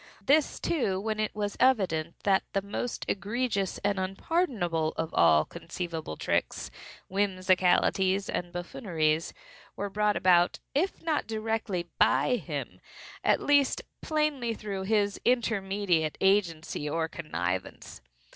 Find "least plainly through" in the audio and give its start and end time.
13.43-14.85